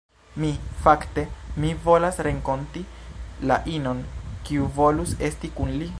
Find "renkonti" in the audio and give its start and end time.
2.29-2.83